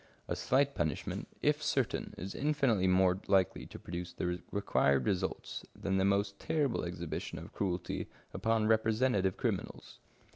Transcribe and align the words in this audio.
A 0.27 0.35
slight 0.35 0.73
punishment, 0.73 1.27
if 1.43 1.61
certain, 1.61 2.15
is 2.17 2.33
infinitely 2.33 2.87
more 2.87 3.19
likely 3.27 3.67
to 3.67 3.77
produce 3.77 4.11
the 4.13 4.41
required 4.49 5.05
results 5.05 5.63
than 5.75 5.97
the 5.97 6.05
most 6.05 6.39
terrible 6.39 6.83
exhibition 6.83 7.37
of 7.37 7.53
cruelty 7.53 8.07
upon 8.33 8.65
representative 8.65 9.37
criminals. 9.37 9.99